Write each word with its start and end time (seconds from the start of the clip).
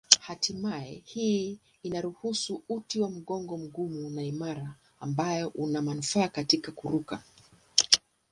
Hatimaye 0.19 1.01
hii 1.05 1.59
inaruhusu 1.83 2.63
uti 2.69 2.99
wa 3.01 3.09
mgongo 3.09 3.57
mgumu 3.57 4.09
na 4.09 4.23
imara 4.23 4.75
ambayo 4.99 5.47
una 5.49 5.81
manufaa 5.81 6.27
katika 6.27 6.71
kuruka. 6.71 7.23